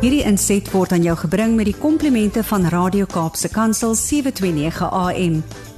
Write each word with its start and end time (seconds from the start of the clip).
Hierdie 0.00 0.22
inset 0.24 0.64
word 0.72 0.94
aan 0.96 1.02
jou 1.04 1.12
gebring 1.20 1.58
met 1.58 1.66
die 1.68 1.76
komplimente 1.76 2.40
van 2.48 2.62
Radio 2.72 3.04
Kaapse 3.04 3.50
Kansel 3.52 3.92
729 3.92 4.86
AM. 4.96 5.34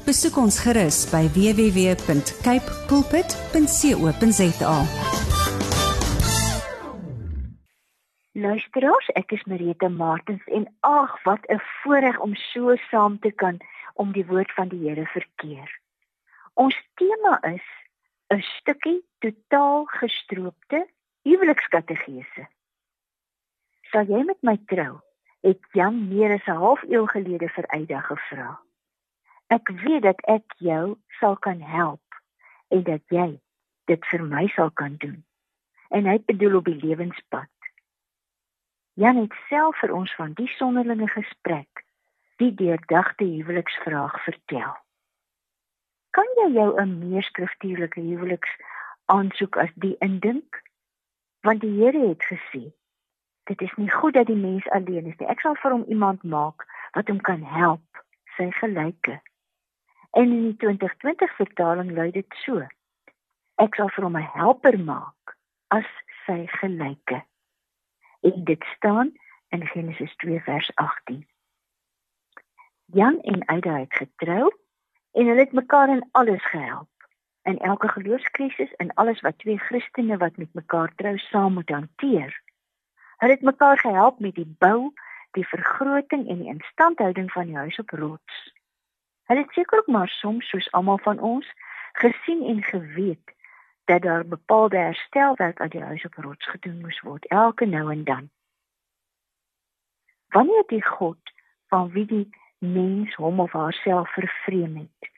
Besoek 0.06 0.38
ons 0.38 0.60
gerus 0.62 1.00
by 1.10 1.24
www.cape 1.34 2.76
pulpit.co.za. 2.86 4.76
Luisteraars, 8.46 9.10
ek 9.18 9.34
is 9.34 9.42
Marita 9.50 9.90
Martins 9.90 10.46
en 10.54 10.70
ag, 10.86 11.18
wat 11.26 11.42
'n 11.50 11.58
voorreg 11.82 12.22
om 12.22 12.38
so 12.54 12.78
saam 12.94 13.18
te 13.18 13.34
kan 13.34 13.58
om 13.98 14.14
die 14.14 14.26
woord 14.30 14.54
van 14.54 14.70
die 14.70 14.86
Here 14.86 15.06
verkeer. 15.18 15.66
Ons 16.54 16.78
tema 16.94 17.42
is 17.42 17.66
'n 18.30 18.42
stukkie 18.62 19.02
totaal 19.18 19.84
gestroopte 19.98 20.86
huwelikskategese. 21.26 22.46
"Sal 23.92 24.08
jy 24.08 24.22
met 24.24 24.42
my 24.42 24.56
trou?" 24.66 25.00
het 25.42 25.64
Jan 25.76 26.08
meer 26.08 26.32
as 26.32 26.46
'n 26.46 26.60
halfuur 26.64 27.08
gelede 27.08 27.48
vir 27.48 27.64
Eida 27.76 28.00
gevra. 28.00 28.60
"Ek 29.46 29.68
weet 29.68 30.02
dat 30.02 30.20
ek 30.20 30.54
jou 30.56 30.98
sal 31.18 31.36
kan 31.36 31.60
help 31.60 32.22
en 32.68 32.82
dat 32.82 33.02
jy 33.08 33.40
dit 33.84 34.06
vir 34.06 34.22
my 34.22 34.46
sal 34.48 34.70
kan 34.70 34.96
doen." 34.96 35.24
En 35.90 36.06
hy 36.06 36.18
bedoel 36.24 36.56
op 36.56 36.64
die 36.64 36.86
lewenspad. 36.86 37.50
Jan 38.94 39.16
het 39.16 39.34
self 39.48 39.78
vir 39.78 39.92
ons 39.92 40.14
van 40.14 40.32
die 40.32 40.48
sonderlinge 40.48 41.08
gesprek, 41.08 41.84
die 42.36 42.54
deurdagte 42.54 43.24
huweliksvraag 43.24 44.24
vertel. 44.24 44.76
Kan 46.10 46.28
jy 46.36 46.52
jou 46.52 46.80
'n 46.80 46.98
meer 46.98 47.22
skriftuurlike 47.22 48.00
huweliks 48.00 48.56
aansoek 49.04 49.56
as 49.56 49.72
die 49.74 49.96
indink? 49.98 50.62
Want 51.40 51.60
die 51.60 51.76
Here 51.80 52.08
het 52.08 52.24
gesê 52.24 52.72
dit 53.52 53.68
is 53.68 53.74
nie 53.76 53.90
goed 53.90 54.14
dat 54.14 54.26
die 54.26 54.36
mens 54.36 54.68
alleen 54.68 55.06
is 55.06 55.16
nie. 55.20 55.28
Ek 55.28 55.42
sal 55.44 55.56
vir 55.60 55.74
hom 55.74 55.84
iemand 55.88 56.22
maak 56.24 56.64
wat 56.96 57.08
hom 57.12 57.20
kan 57.20 57.42
help, 57.44 58.04
sy 58.36 58.48
gelyke. 58.60 59.18
En 60.12 60.28
in 60.28 60.46
die 60.50 60.56
2020 60.64 61.36
vertaling 61.36 61.90
lui 61.96 62.10
dit 62.14 62.38
so: 62.44 62.64
Ek 63.60 63.76
sal 63.76 63.92
vir 63.96 64.08
hom 64.08 64.16
'n 64.16 64.30
helper 64.36 64.78
maak 64.78 65.36
as 65.68 65.88
sy 66.24 66.46
gelyke. 66.60 67.22
En 68.22 68.44
dit 68.44 68.64
staan 68.76 69.12
in 69.48 69.66
Genesis 69.66 70.16
2 70.16 70.40
vers 70.40 70.70
18. 70.74 71.26
Jan 72.92 73.20
en 73.20 73.44
Aida 73.44 73.78
het 73.78 73.94
getrou 73.94 74.48
en 75.12 75.26
hulle 75.26 75.44
het 75.44 75.52
mekaar 75.52 75.88
in 75.88 76.08
alles 76.12 76.44
gehelp. 76.44 76.88
In 77.42 77.58
elke 77.58 77.88
geloofskrisis 77.88 78.72
en 78.72 78.94
alles 78.94 79.20
wat 79.20 79.38
twee 79.38 79.58
Christene 79.58 80.16
wat 80.16 80.36
met 80.36 80.54
mekaar 80.54 80.92
trou 80.94 81.18
saam 81.18 81.52
moet 81.52 81.68
hanteer. 81.68 82.42
Hulle 83.22 83.34
het 83.34 83.42
mekaar 83.42 83.78
gehelp 83.78 84.18
met 84.18 84.34
die 84.34 84.54
bou, 84.58 84.92
die 85.30 85.46
vergroting 85.46 86.28
en 86.28 86.38
die 86.38 86.48
instandhouding 86.48 87.32
van 87.32 87.46
die 87.46 87.56
huis 87.56 87.78
op 87.78 87.90
rots. 87.90 88.40
Hulle 89.30 89.40
het 89.40 89.52
seker 89.52 89.78
ook 89.78 89.86
maar 89.86 90.08
soms 90.08 90.48
soos 90.48 90.72
almal 90.72 90.98
van 90.98 91.18
ons 91.18 91.52
gesien 91.92 92.42
en 92.46 92.62
geweet 92.62 93.34
dat 93.84 94.02
daar 94.02 94.26
bepaalde 94.26 94.76
herstelwerk 94.76 95.60
aan 95.60 95.68
die 95.68 95.82
huis 95.82 96.04
op 96.04 96.14
rots 96.14 96.46
gedoen 96.46 96.80
moes 96.80 97.00
word 97.00 97.26
elke 97.26 97.64
nou 97.64 97.92
en 97.92 98.04
dan. 98.04 98.30
Wanneer 100.28 100.64
die 100.66 100.84
God 100.84 101.32
van 101.66 101.90
wie 101.90 102.06
die 102.06 102.36
mens 102.58 103.14
hom 103.14 103.40
of 103.40 103.52
haarself 103.52 104.12
vervreem 104.12 104.76
het, 104.76 105.10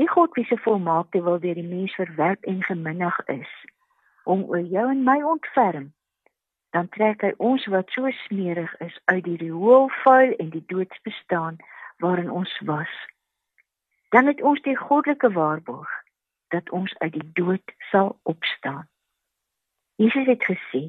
die 0.00 0.08
God 0.08 0.32
wie 0.34 0.44
se 0.44 0.56
volmaakte 0.56 1.22
wil 1.22 1.40
deur 1.40 1.54
die 1.54 1.68
mens 1.68 1.94
verwerp 1.94 2.44
en 2.44 2.62
geminnig 2.62 3.24
is, 3.26 3.64
om 4.24 4.48
oor 4.48 4.64
jou 4.64 4.90
en 4.90 5.04
my 5.04 5.22
ontferm 5.22 5.92
dan 6.72 6.88
trek 6.88 7.20
hy 7.20 7.32
ons 7.36 7.64
wat 7.72 7.90
so 7.92 8.08
smerig 8.24 8.72
is 8.80 8.94
uit 9.04 9.24
die 9.24 9.36
rioolvuil 9.36 10.32
en 10.40 10.52
die 10.54 10.64
doodsbestaan 10.72 11.58
waarin 12.00 12.30
ons 12.30 12.52
was. 12.64 12.92
Dan 14.08 14.26
het 14.26 14.40
ons 14.42 14.62
die 14.64 14.76
goddelike 14.76 15.32
waarborg 15.32 15.92
dat 16.48 16.70
ons 16.70 16.94
uit 16.98 17.12
die 17.12 17.28
dood 17.32 17.74
sal 17.90 18.18
opstaan. 18.22 18.88
Jesus 20.00 20.26
het 20.26 20.44
gesê: 20.44 20.82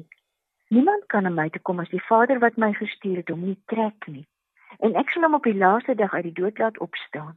Niemand 0.68 1.06
kan 1.06 1.22
na 1.22 1.30
my 1.30 1.48
toe 1.52 1.60
kom 1.62 1.84
as 1.84 1.92
die 1.92 2.04
Vader 2.08 2.40
wat 2.40 2.56
my 2.56 2.72
gestuur 2.72 3.20
het 3.20 3.28
hom 3.28 3.44
nie 3.44 3.60
trek 3.68 4.08
nie. 4.08 4.26
En 4.80 4.96
ek 4.96 5.12
sal 5.12 5.28
hom 5.28 5.36
op 5.36 5.44
die 5.44 5.56
laaste 5.56 5.94
dag 5.94 6.14
uit 6.14 6.30
die 6.30 6.38
dood 6.40 6.58
laat 6.58 6.80
opstaan. 6.80 7.36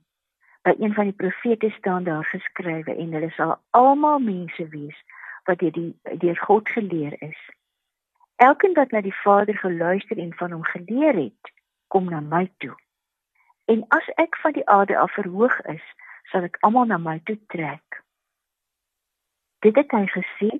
By 0.63 0.73
een 0.79 0.95
van 0.95 1.11
die 1.11 1.19
profete 1.19 1.69
staan 1.75 2.07
daar 2.07 2.25
geskrywe 2.25 2.95
en 2.95 3.11
hulle 3.11 3.31
sal 3.35 3.57
almal 3.71 4.19
mense 4.23 4.67
wees 4.71 4.97
wat 5.47 5.59
deur 5.59 5.71
die 5.71 5.91
deur 6.23 6.39
God 6.47 6.69
geleer 6.69 7.15
is. 7.19 7.39
Elkeen 8.37 8.73
wat 8.73 8.91
na 8.91 9.01
die 9.01 9.15
Vader 9.15 9.57
geluister 9.57 10.17
en 10.17 10.33
van 10.33 10.51
hom 10.51 10.63
geleer 10.63 11.13
het, 11.13 11.53
kom 11.87 12.09
na 12.09 12.19
my 12.19 12.51
toe. 12.57 12.75
En 13.65 13.85
as 13.87 14.09
ek 14.15 14.37
van 14.37 14.53
die 14.53 14.67
aarde 14.69 14.97
af 14.97 15.11
verhoog 15.11 15.61
is, 15.61 15.81
sal 16.29 16.45
ek 16.45 16.59
almal 16.61 16.85
na 16.85 16.99
my 17.01 17.17
toe 17.25 17.39
trek. 17.49 18.03
Dit 19.65 19.75
het 19.81 19.91
hy 19.91 20.05
gesê 20.13 20.51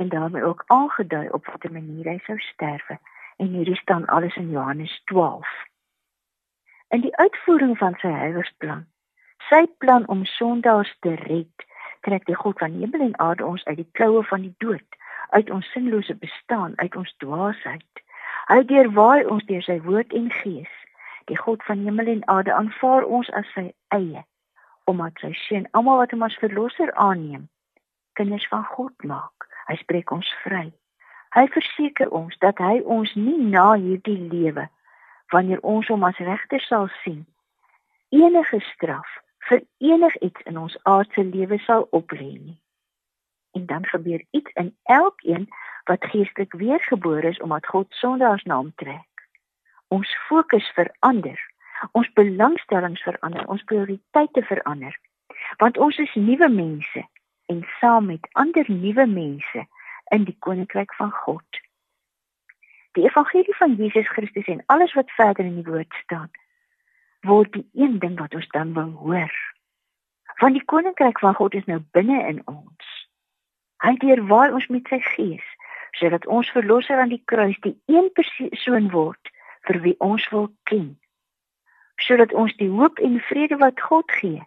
en 0.00 0.08
daarmee 0.08 0.44
ook 0.44 0.64
aangedui 0.66 1.28
op 1.28 1.46
watter 1.46 1.72
manier 1.72 2.08
hy 2.08 2.16
sou 2.24 2.38
sterwe. 2.40 2.96
En 3.36 3.52
hierdie 3.52 3.76
staan 3.76 4.06
alles 4.06 4.36
in 4.36 4.50
Johannes 4.50 5.02
12. 5.04 5.48
In 6.88 7.04
die 7.04 7.16
uitvoering 7.16 7.76
van 7.78 8.00
sy 8.00 8.08
heiligsplan, 8.08 8.86
sy 9.52 9.66
plan 9.84 10.08
om 10.08 10.24
sondaars 10.24 10.96
te 11.04 11.12
red, 11.28 11.68
trek 12.00 12.24
die 12.24 12.38
God 12.38 12.58
van 12.64 12.80
hemel 12.80 13.10
en 13.10 13.18
aarde 13.20 13.44
ons 13.44 13.64
uit 13.64 13.76
die 13.76 13.90
kloue 13.92 14.24
van 14.24 14.48
die 14.48 14.54
dood 14.64 15.04
uit 15.30 15.50
ons 15.50 15.70
sinlose 15.72 16.14
bestaan, 16.14 16.72
uit 16.76 16.96
ons 16.96 17.14
dwaasheid. 17.16 18.02
Hy 18.46 18.62
deurwaai 18.70 19.26
ons 19.26 19.44
deur 19.48 19.62
sy 19.62 19.78
woord 19.82 20.12
en 20.14 20.30
gees. 20.30 20.72
Die 21.26 21.38
God 21.38 21.62
van 21.66 21.82
hemel 21.82 22.06
en 22.12 22.22
aarde 22.30 22.54
aanvaar 22.54 23.04
ons 23.04 23.30
as 23.34 23.48
sy 23.54 23.72
eie, 23.94 24.22
omdat 24.86 25.18
sy 25.22 25.32
seun 25.46 25.66
almal 25.72 26.02
wat 26.02 26.14
hom 26.14 26.22
as 26.22 26.38
verlosser 26.42 26.92
aanneem, 26.94 27.48
kinders 28.14 28.46
van 28.52 28.64
God 28.76 28.94
maak. 29.02 29.48
Hy 29.66 29.74
spreek 29.82 30.12
ons 30.14 30.28
vry. 30.44 30.68
Hy 31.34 31.46
verseker 31.52 32.12
ons 32.14 32.36
dat 32.40 32.62
hy 32.62 32.78
ons 32.84 33.14
nie 33.18 33.38
na 33.50 33.72
hierdie 33.74 34.20
lewe 34.30 34.68
wanneer 35.34 35.58
ons 35.66 35.88
hom 35.90 36.06
as 36.06 36.20
regter 36.22 36.62
sal 36.62 36.86
sien, 37.02 37.24
enige 38.14 38.60
straf 38.70 39.18
vir 39.48 39.64
enigiets 39.82 40.46
in 40.46 40.62
ons 40.62 40.78
aardse 40.84 41.26
lewe 41.34 41.58
sal 41.66 41.88
oplê 41.90 42.30
nie 42.38 42.54
en 43.56 43.66
dan 43.66 43.86
gebeur 43.86 44.24
iets 44.30 44.52
in 44.52 44.76
elkeen 44.82 45.48
wat 45.84 46.04
geestelik 46.04 46.52
weergebore 46.52 47.28
is 47.28 47.40
omdat 47.40 47.66
God 47.66 47.86
sondaars 47.88 48.42
naam 48.42 48.72
trek. 48.74 49.28
Ons 49.88 50.16
fokus 50.28 50.68
verander, 50.74 51.40
ons 51.92 52.12
belangstellings 52.12 53.02
verander, 53.02 53.46
ons 53.46 53.64
prioriteite 53.64 54.42
verander. 54.42 54.98
Want 55.56 55.78
ons 55.78 55.96
is 55.96 56.14
nuwe 56.14 56.48
mense 56.48 57.06
en 57.46 57.66
saam 57.78 58.06
met 58.06 58.28
ander 58.32 58.64
nuwe 58.68 59.06
mense 59.06 59.66
in 60.16 60.24
die 60.24 60.36
koninkryk 60.38 60.94
van 60.94 61.10
God. 61.10 61.62
Die 62.92 63.04
evangelie 63.04 63.56
van 63.56 63.74
Jesus 63.74 64.08
Christus 64.08 64.46
en 64.46 64.62
alles 64.66 64.92
wat 64.92 65.10
verder 65.10 65.44
in 65.44 65.62
die 65.62 65.70
woord 65.70 65.94
staan, 66.02 66.30
word 67.20 67.52
die 67.52 67.68
een 67.72 67.98
ding 67.98 68.18
wat 68.18 68.34
ons 68.34 68.48
dan 68.48 68.74
wil 68.74 68.90
hoor. 68.90 69.32
Want 70.40 70.58
die 70.58 70.64
koninkryk 70.64 71.18
van 71.18 71.34
God 71.34 71.54
is 71.54 71.64
nou 71.64 71.80
binne 71.96 72.20
in 72.26 72.42
ons. 72.44 72.95
Hy 73.84 73.96
deurwaai 74.00 74.52
ons 74.56 74.68
met 74.72 74.88
sy 74.88 75.00
gees 75.12 75.46
sodat 75.96 76.26
ons 76.28 76.50
verlosser 76.52 77.00
aan 77.00 77.12
die 77.12 77.22
kruis 77.24 77.56
die 77.64 77.74
een 77.88 78.10
persoon 78.12 78.90
word 78.92 79.30
vir 79.68 79.80
wie 79.84 79.94
ons 80.04 80.26
wil 80.28 80.50
ken. 80.68 80.90
Sodat 82.04 82.34
ons 82.36 82.52
die 82.60 82.68
hoop 82.68 83.00
en 83.00 83.16
vrede 83.30 83.56
wat 83.62 83.80
God 83.80 84.12
gee, 84.20 84.42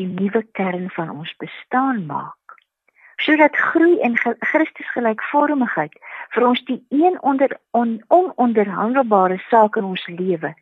die 0.00 0.08
nuwe 0.08 0.42
kern 0.56 0.88
van 0.96 1.12
ons 1.12 1.34
bestaan 1.42 2.06
maak. 2.08 2.56
Sodat 3.20 3.56
groei 3.56 3.98
in 4.00 4.16
Christus 4.16 4.88
gelykvormigheid 4.94 5.96
vir 6.32 6.46
ons 6.48 6.64
die 6.64 6.80
een 6.88 7.18
onder 7.20 7.52
on, 7.76 7.98
ononderhandelbare 8.08 9.36
saak 9.50 9.76
in 9.76 9.92
ons 9.92 10.06
lewe 10.08 10.54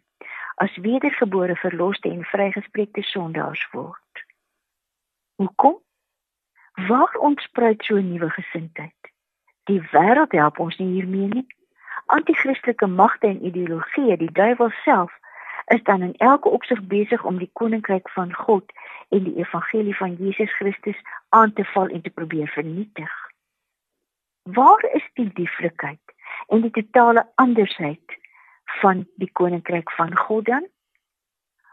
as 0.59 0.75
wedergebore 0.83 1.55
verloste 1.63 2.11
en 2.11 2.25
vrygespreekte 2.27 3.03
sondaars 3.07 3.63
word. 3.71 4.25
Hoekom? 5.39 5.79
Waar 6.87 7.15
ontspruit 7.19 7.85
so 7.85 7.97
'n 7.97 8.13
nuwe 8.13 8.31
gesindheid? 8.31 9.01
Die 9.65 9.81
wêreld 9.81 10.33
help 10.33 10.59
ons 10.59 10.77
nie 10.77 10.93
hiermee 10.93 11.29
nie. 11.29 11.47
Anti-Christelike 12.07 12.87
magte 12.87 13.27
en 13.27 13.45
ideologieë, 13.45 14.17
die 14.17 14.33
duiwel 14.33 14.71
self, 14.71 15.13
is 15.67 15.83
dan 15.83 16.03
in 16.03 16.15
elke 16.17 16.49
opsig 16.49 16.83
besig 16.83 17.25
om 17.25 17.39
die 17.39 17.51
koninkryk 17.53 18.09
van 18.11 18.35
God 18.35 18.73
en 19.09 19.25
die 19.25 19.37
evangelie 19.37 19.97
van 19.97 20.15
Jesus 20.15 20.55
Christus 20.57 20.97
aan 21.29 21.53
te 21.53 21.65
val 21.65 21.89
en 21.89 22.03
te 22.03 22.11
probeer 22.11 22.49
vernietig. 22.49 23.13
Waar 24.43 24.85
is 24.93 25.11
die 25.13 25.31
lieflikheid 25.35 26.15
en 26.47 26.61
die 26.61 26.71
totale 26.71 27.27
andersheid 27.35 28.19
van 28.65 29.07
die 29.15 29.31
koninkryk 29.33 29.91
van 29.91 30.17
God 30.17 30.45
dan? 30.45 30.67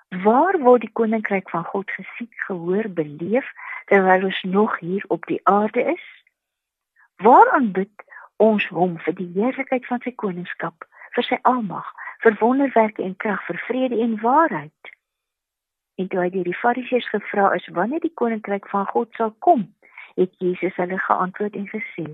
Waar 0.10 0.60
word 0.60 0.82
die 0.82 0.92
koninkryk 0.94 1.50
van 1.50 1.64
God 1.64 1.92
gesien, 1.92 2.30
gehoor, 2.48 2.90
beleef 2.90 3.48
terwyl 3.86 4.24
ons 4.24 4.42
nog 4.44 4.80
hier 4.80 5.04
op 5.08 5.26
die 5.26 5.40
aarde 5.44 5.84
is? 5.94 6.06
Waar 7.16 7.52
aanbid 7.52 8.06
ons 8.38 8.68
hom 8.68 8.98
vir 9.00 9.16
die 9.16 9.32
heerlikheid 9.34 9.86
van 9.86 10.02
sy 10.04 10.12
koningskap, 10.12 10.86
vir 11.16 11.24
sy 11.24 11.40
almag, 11.42 11.88
vir 12.24 12.38
wonderwerke 12.40 13.04
en 13.04 13.16
krag, 13.16 13.42
vir 13.48 13.60
vrede 13.68 14.00
en 14.02 14.20
waarheid. 14.22 14.92
En 15.96 16.08
toe 16.12 16.20
hy 16.20 16.30
deur 16.30 16.48
die 16.48 16.60
Fariseërs 16.60 17.10
gevra 17.10 17.52
is 17.56 17.68
wanneer 17.78 18.04
die 18.04 18.14
koninkryk 18.22 18.68
van 18.72 18.88
God 18.92 19.12
sal 19.16 19.32
kom, 19.40 19.68
het 20.20 20.34
Jesus 20.44 20.76
hulle 20.76 21.00
geantwoord 21.00 21.56
en 21.56 21.68
gesê: 21.72 22.08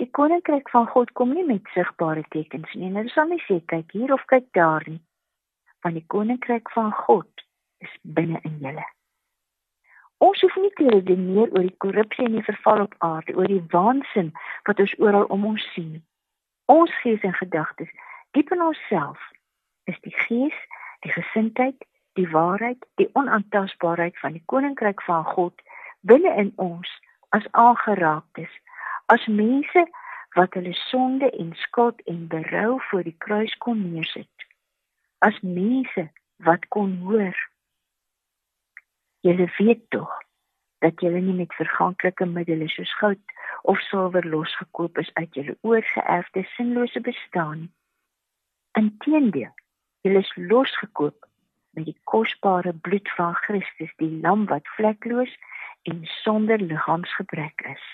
Die 0.00 0.08
koninkryk 0.10 0.70
van 0.72 0.86
God 0.86 1.12
kom 1.12 1.34
nie 1.34 1.44
met 1.44 1.68
sigbare 1.74 2.24
tekens 2.32 2.72
nie. 2.74 2.92
Hulle 2.92 3.12
sal 3.12 3.28
nie 3.28 3.42
sê 3.44 3.60
kyk 3.66 3.92
hier 3.92 4.12
of 4.14 4.24
kyk 4.32 4.48
daar 4.56 4.84
nie. 4.86 5.00
Want 5.80 5.94
die 5.94 6.06
koninkryk 6.06 6.70
van 6.70 6.92
God 6.92 7.44
is 7.78 7.92
binne 8.02 8.40
in 8.42 8.58
julle. 8.60 8.86
Ons 10.18 10.40
hoef 10.42 10.56
nie 10.58 10.72
te 10.74 10.88
redeneer 10.90 11.52
oor 11.54 11.66
die 11.66 11.76
korrupsie 11.84 12.24
en 12.26 12.34
die 12.34 12.46
verval 12.46 12.80
op 12.88 12.94
aarde, 13.06 13.36
oor 13.38 13.46
die 13.46 13.62
waansin 13.70 14.32
wat 14.66 14.80
ons 14.82 14.94
oral 14.98 15.28
om 15.34 15.46
ons 15.46 15.66
sien. 15.74 16.00
Ons 16.66 16.94
gees 17.02 17.22
en 17.22 17.36
gedagtes, 17.38 17.92
diep 18.34 18.50
in 18.52 18.62
onsself, 18.62 19.20
is 19.86 20.00
die 20.02 20.14
gees, 20.26 20.56
die 21.06 21.14
gesindheid, 21.14 21.86
die 22.18 22.26
waarheid, 22.32 22.82
die 22.98 23.08
onaantastbaarheid 23.12 24.18
van 24.18 24.34
die 24.34 24.42
koninkryk 24.50 25.02
van 25.06 25.24
God 25.24 25.62
binne 26.00 26.34
in 26.42 26.50
ons 26.56 26.90
as 27.36 27.46
aangeraaktes, 27.50 28.50
as 29.14 29.26
mense 29.26 29.86
wat 30.36 30.54
hulle 30.58 30.74
sonde 30.90 31.30
en 31.30 31.54
skuld 31.62 32.02
en 32.10 32.26
berou 32.28 32.80
voor 32.90 33.06
die 33.06 33.16
kruis 33.18 33.54
kon 33.62 33.80
neersit. 33.92 34.37
As 35.18 35.40
mense 35.42 36.10
wat 36.46 36.68
kon 36.68 36.96
hoor 37.02 37.36
Julle 39.20 39.48
weet 39.58 39.90
tog 39.90 40.10
dat 40.78 41.00
julle 41.00 41.20
nie 41.20 41.34
met 41.34 41.54
verganklike 41.54 42.26
middele 42.26 42.68
soos 42.70 42.92
goud 43.00 43.32
of 43.62 43.80
silwer 43.88 44.26
losgekoop 44.26 44.98
is 45.02 45.10
uit 45.14 45.34
julle 45.34 45.56
oorgeerfde 45.60 46.44
sinlose 46.54 47.00
bestaan. 47.00 47.66
Inteendeel, 48.78 49.50
julle 50.06 50.22
is 50.22 50.32
losgekoop 50.36 51.26
met 51.74 51.84
die 51.90 51.96
kosbare 52.04 52.72
bloed 52.72 53.10
van 53.16 53.34
Christus, 53.34 53.90
die 53.96 54.20
lam 54.22 54.46
wat 54.46 54.70
vlekloos 54.76 55.34
en 55.82 56.06
sonder 56.22 56.62
liggaamsgebrek 56.62 57.66
is. 57.74 57.86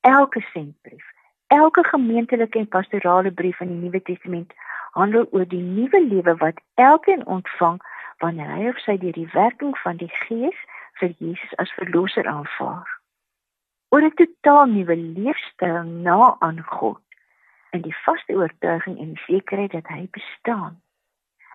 Elke 0.00 0.40
sentbrief, 0.52 1.06
elke 1.46 1.84
gemeentelike 1.84 2.58
en 2.58 2.68
pastorale 2.68 3.30
brief 3.30 3.60
in 3.60 3.74
die 3.74 3.82
Nuwe 3.82 4.02
Testament 4.02 4.54
handel 4.96 5.26
oor 5.30 5.46
die 5.48 5.62
nuwe 5.62 6.00
lewe 6.04 6.36
wat 6.40 6.60
elkeen 6.74 7.26
ontvang 7.26 7.80
wanneer 8.24 8.50
hy 8.54 8.68
of 8.70 8.80
sy 8.84 8.96
deur 9.02 9.16
die 9.16 9.30
werking 9.32 9.76
van 9.84 10.00
die 10.00 10.10
Gees 10.24 10.58
vir 11.00 11.14
Jesus 11.18 11.54
as 11.62 11.72
verlosser 11.78 12.28
aanvaar. 12.28 12.88
Oor 13.92 14.04
'n 14.04 14.14
totaal 14.20 14.66
nuwe 14.72 14.96
leefstyl 14.96 15.82
na 16.06 16.36
aan 16.40 16.60
God 16.62 17.00
en 17.72 17.82
die 17.82 17.96
vaste 18.04 18.32
oortuiging 18.32 18.98
en 18.98 19.16
sekerheid 19.26 19.72
dat 19.72 19.88
hy 19.88 20.08
bestaan. 20.10 20.80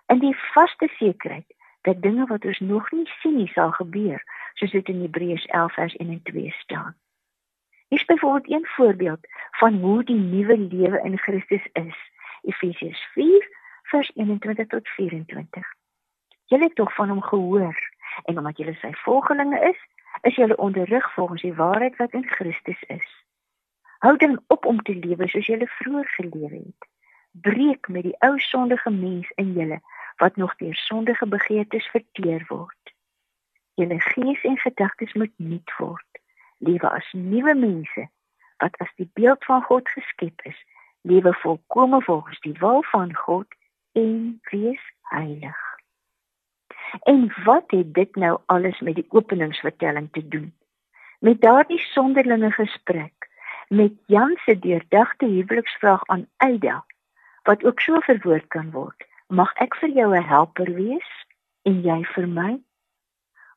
In 0.06 0.18
die 0.18 0.36
vaste 0.54 0.88
sekerheid 0.98 1.46
dat 1.82 2.02
dinge 2.02 2.26
wat 2.26 2.44
ons 2.44 2.58
nog 2.58 2.90
nie 2.90 3.10
sien 3.20 3.36
nie 3.36 3.50
sal 3.54 3.70
gebeur, 3.70 4.22
soos 4.54 4.70
dit 4.70 4.88
in 4.88 5.00
Hebreërs 5.00 5.46
11 5.46 5.74
vers 5.74 5.96
1 5.96 6.10
en 6.10 6.22
2 6.22 6.54
staan. 6.58 6.96
Hier 7.88 8.00
is 8.00 8.04
byvoorbeeld 8.04 8.50
een 8.52 8.66
voorbeeld 8.66 9.20
van 9.50 9.74
hoe 9.74 10.04
die 10.04 10.20
nuwe 10.20 10.58
lewe 10.58 11.00
in 11.04 11.18
Christus 11.18 11.66
is. 11.72 11.98
Efesiërs 12.42 13.08
4 13.12 13.48
vers 13.82 14.10
21 14.14 14.66
tot 14.66 14.88
24. 14.88 15.74
Julle 16.44 16.62
het 16.64 16.74
tog 16.74 16.94
van 16.94 17.08
hom 17.08 17.22
gehoor 17.22 17.78
en 18.24 18.38
omdat 18.38 18.56
julle 18.56 18.74
sy 18.74 18.92
volgelinge 18.92 19.60
is, 19.68 19.80
is 20.22 20.34
julle 20.34 20.56
onderrig 20.56 21.12
volgens 21.14 21.42
die 21.42 21.54
waarheid 21.54 21.96
wat 21.96 22.12
in 22.12 22.26
Christus 22.26 22.82
is. 22.82 23.08
Hou 23.98 24.16
dan 24.16 24.40
op 24.46 24.64
om 24.64 24.82
te 24.82 24.94
lewe 24.94 25.28
soos 25.28 25.46
julle 25.46 25.66
vroeër 25.66 26.08
gelewe 26.08 26.56
het. 26.56 26.88
Breek 27.30 27.88
met 27.88 28.02
die 28.02 28.16
ou 28.18 28.38
sondige 28.38 28.90
mens 28.90 29.30
in 29.34 29.52
julle 29.52 29.80
wat 30.16 30.36
nog 30.36 30.56
deur 30.56 30.74
sondige 30.74 31.26
begeertes 31.26 31.86
verteer 31.86 32.44
word. 32.48 32.94
Julle 33.74 34.00
gees 34.00 34.42
en 34.42 34.58
gedagtes 34.58 35.12
moet 35.12 35.32
nuut 35.36 35.74
word. 35.78 36.22
Lewe 36.58 36.90
as 36.90 37.12
nuwe 37.12 37.54
mense 37.54 38.08
wat 38.58 38.76
as 38.82 38.90
die 38.96 39.10
beeld 39.14 39.44
van 39.44 39.62
God 39.62 39.88
geskep 39.88 40.40
is. 40.42 40.64
Lewe 41.08 41.32
volkome 41.42 42.02
volgens 42.02 42.40
die 42.40 42.56
wil 42.60 42.82
van 42.82 43.14
God 43.14 43.46
en 43.92 44.40
wees 44.50 44.82
heilig. 45.00 45.60
En 47.02 47.32
wat 47.44 47.64
het 47.66 47.94
dit 47.94 48.16
nou 48.16 48.38
alles 48.46 48.80
met 48.80 48.94
die 48.94 49.06
openingsvertelling 49.08 50.08
te 50.12 50.28
doen? 50.28 50.52
Met 51.18 51.40
daardie 51.40 51.78
sonderlinge 51.78 52.50
gesprek 52.50 53.28
met 53.68 53.92
Jan 54.06 54.36
se 54.44 54.58
deurdagte 54.58 55.26
huweliksvraag 55.26 56.06
aan 56.06 56.26
Aida 56.36 56.84
wat 57.42 57.64
ook 57.64 57.80
so 57.80 58.00
verwoord 58.00 58.46
kan 58.46 58.70
word. 58.70 59.04
Mag 59.26 59.52
ek 59.64 59.76
vir 59.76 59.88
jou 59.88 60.16
'n 60.16 60.24
helper 60.24 60.72
wees 60.74 61.10
en 61.62 61.82
jy 61.82 62.04
vir 62.14 62.28
my? 62.28 62.60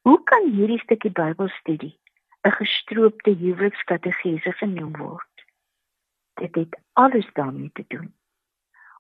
Hoe 0.01 0.23
kan 0.23 0.51
hierdie 0.51 0.79
stukkie 0.79 1.11
Bybelstudie 1.11 1.99
'n 2.43 2.51
gestroopte 2.51 3.31
huwelikskategese 3.31 4.51
genoem 4.51 4.97
word? 4.97 5.30
Dit 6.41 6.55
het 6.55 6.79
alles 6.93 7.29
daarmee 7.33 7.69
te 7.73 7.85
doen. 7.87 8.13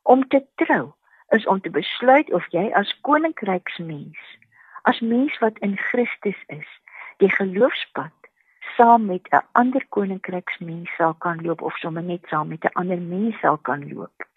Om 0.03 0.27
te 0.27 0.45
trou 0.55 0.91
is 1.29 1.47
om 1.47 1.61
te 1.61 1.69
besluit 1.69 2.31
of 2.33 2.45
jy 2.53 2.67
as 2.77 2.91
koninkryksmens, 3.01 4.19
as 4.81 4.99
mens 4.99 5.37
wat 5.39 5.57
in 5.65 5.77
Christus 5.77 6.37
is, 6.47 6.67
die 7.17 7.31
geloofspad 7.31 8.29
saam 8.75 9.05
met 9.05 9.25
'n 9.29 9.41
ander 9.51 9.85
koninkryksmens 9.89 10.95
sal 10.95 11.13
kan 11.13 11.41
loop 11.41 11.61
of 11.61 11.77
sommer 11.77 12.03
net 12.03 12.27
saam 12.27 12.47
met 12.47 12.63
'n 12.63 12.77
ander 12.81 13.01
mens 13.01 13.39
sal 13.39 13.57
kan 13.57 13.93
loop. 13.93 14.27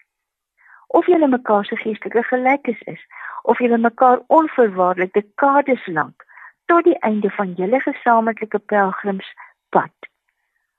Of 0.87 1.05
julle 1.05 1.27
mekaar 1.27 1.65
se 1.65 1.75
geestelike 1.75 2.23
gelykes 2.23 2.81
is, 2.81 3.05
of 3.41 3.59
julle 3.59 3.77
mekaar 3.77 4.19
onverwaarlik 4.27 5.13
dekades 5.13 5.85
lank 5.85 6.25
tot 6.65 6.83
die 6.83 6.99
einde 6.99 7.29
van 7.29 7.53
julle 7.53 7.79
gesamentlike 7.79 8.59
pelgrimspad 8.59 9.44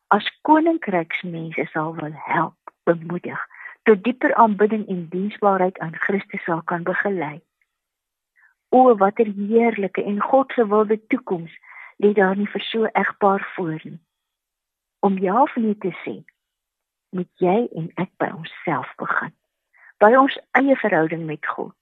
as 0.08 0.26
koninkryksmense 0.42 1.66
sal 1.72 1.94
wil 1.94 2.14
help, 2.14 2.58
bemoedig 2.84 3.40
tot 3.86 4.02
dieper 4.02 4.34
aanbidding 4.34 4.88
en 4.88 5.08
diensbaarheid 5.08 5.78
aan 5.78 5.94
Christus 5.94 6.42
sal 6.42 6.62
kan 6.62 6.82
begelei. 6.82 7.40
O 8.68 8.96
watter 8.96 9.26
heerlike 9.26 10.02
en 10.04 10.20
God 10.20 10.52
se 10.52 10.66
wilde 10.66 11.06
toekoms 11.06 11.52
lê 11.96 12.12
daar 12.12 12.36
nie 12.36 12.48
vir 12.50 12.60
so 12.60 12.84
egpaar 12.92 13.52
voor 13.54 13.80
nie. 13.82 14.00
Om 15.00 15.18
ja 15.18 15.42
of 15.42 15.56
nee 15.56 15.78
te 15.78 15.94
sê, 16.02 16.16
moet 17.14 17.30
jy 17.38 17.68
en 17.78 17.90
ek 17.94 18.10
by 18.18 18.32
onsself 18.34 18.90
begin. 18.98 19.34
By 20.02 20.12
ons 20.18 20.34
eie 20.58 20.76
verhouding 20.76 21.22
met 21.30 21.46
God. 21.46 21.76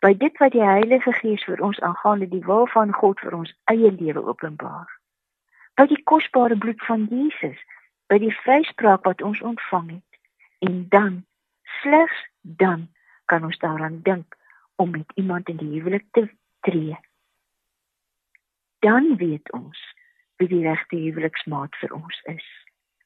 By 0.00 0.14
dit 0.16 0.40
wat 0.40 0.56
die 0.56 0.64
Heilige 0.64 1.12
Gees 1.20 1.44
vir 1.44 1.60
ons 1.60 1.80
aangaande 1.80 2.28
die 2.32 2.44
wil 2.48 2.64
van 2.72 2.96
God 2.96 3.20
vir 3.20 3.36
ons 3.36 3.52
eie 3.68 3.92
lewe 3.92 4.24
openbaar. 4.24 4.88
By 5.76 5.86
die 5.86 6.02
kosbare 6.08 6.56
bloed 6.56 6.82
van 6.88 7.06
Jesus, 7.10 7.58
by 8.08 8.18
die 8.22 8.32
vryspraak 8.42 9.04
wat 9.04 9.22
ons 9.22 9.40
ontvang 9.44 9.90
het 9.98 10.20
en 10.68 10.86
dan 10.88 11.24
slegs 11.82 12.22
dan 12.40 12.88
kan 13.24 13.44
ons 13.44 13.58
daaraan 13.58 14.00
dink 14.02 14.36
om 14.76 14.90
met 14.90 15.12
iemand 15.14 15.48
in 15.48 15.56
die 15.56 15.72
huwelik 15.74 16.06
te 16.10 16.28
tree. 16.60 16.96
Dan 18.78 19.16
weet 19.16 19.52
ons 19.52 19.80
wie 20.36 20.48
die 20.48 20.62
regte 20.64 20.96
huweliksmaat 20.96 21.76
vir 21.80 21.92
ons 21.96 22.20
is. 22.32 22.48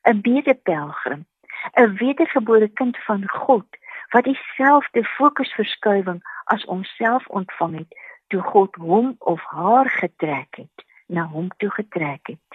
'n 0.07 0.21
Bedepelgrim, 0.21 1.27
'n 1.75 1.95
wedergebore 2.03 2.69
kind 2.69 2.97
van 3.09 3.29
God 3.29 3.67
wat 4.11 4.25
dieselfde 4.25 5.05
fokusverskywing 5.05 6.23
as 6.45 6.65
onsself 6.65 7.27
ontvang 7.27 7.77
het 7.79 7.99
toe 8.27 8.43
God 8.43 8.75
hom 8.75 9.15
of 9.19 9.43
haar 9.43 9.91
getrek 9.91 10.57
het, 10.57 10.87
na 11.07 11.27
hom 11.27 11.49
toe 11.57 11.71
getrek 11.71 12.27
het. 12.27 12.50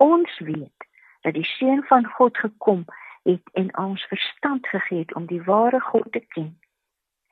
Ons 0.00 0.38
weet 0.38 0.86
dat 1.20 1.34
die 1.36 1.44
seun 1.44 1.82
van 1.84 2.06
God 2.16 2.38
gekom 2.38 2.84
het 3.22 3.50
en 3.52 3.68
ons 3.76 4.04
verstand 4.08 4.66
gegee 4.66 4.98
het 4.98 5.14
om 5.14 5.26
die 5.28 5.42
ware 5.42 5.80
God 5.80 6.12
te 6.12 6.20
ken. 6.32 6.54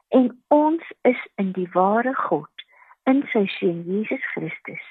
En 0.09 0.43
ons 0.49 0.93
is 1.03 1.27
in 1.35 1.53
die 1.53 1.69
ware 1.73 2.13
God 2.15 2.65
in 3.09 3.25
sy 3.33 3.47
seun 3.57 3.81
Jesus 3.89 4.25
Christus. 4.35 4.85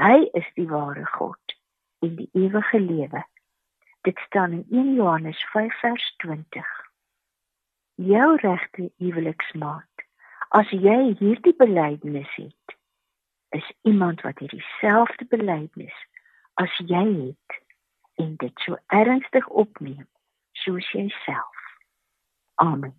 Hy 0.00 0.24
is 0.32 0.48
die 0.56 0.68
ware 0.68 1.04
God 1.18 1.56
en 2.00 2.16
die 2.16 2.30
ewige 2.32 2.80
lewe. 2.80 3.24
Dit 4.08 4.18
staan 4.24 4.56
in 4.56 4.64
1 4.70 4.94
Johannes 4.94 5.44
5 5.52 5.80
vers 5.80 6.08
20. 6.24 6.72
Jou 7.94 8.30
regte 8.40 8.88
huweliksmaat, 8.96 10.08
as 10.56 10.72
jy 10.72 11.14
hierdie 11.20 11.54
belydenis 11.60 12.32
het, 12.40 12.76
is 13.52 13.70
iemand 13.82 14.24
wat 14.24 14.40
hierdie 14.40 14.64
selfde 14.80 15.28
belydenis 15.28 16.00
as 16.54 16.74
jy 16.86 17.04
het 17.28 17.60
en 18.14 18.34
dit 18.36 18.66
so 18.66 18.76
ernstig 18.86 19.48
opneem 19.48 20.06
soos 20.52 20.90
jouself. 20.92 21.62
Amen. 22.54 22.94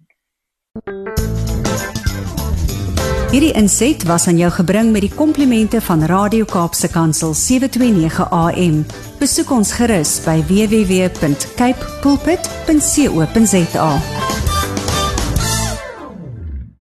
Hierdie 3.31 3.53
inset 3.57 4.03
was 4.07 4.27
aan 4.27 4.38
jou 4.38 4.51
gebring 4.51 4.91
met 4.95 5.01
die 5.03 5.12
komplimente 5.12 5.81
van 5.81 6.03
Radio 6.07 6.45
Kaapse 6.45 6.88
Kansel 6.91 7.33
729 7.33 8.29
AM. 8.31 8.85
Besoek 9.19 9.51
ons 9.51 9.74
gerus 9.75 10.24
by 10.24 10.39
www.cape 10.47 11.91
pulpit.co.za. 12.05 13.89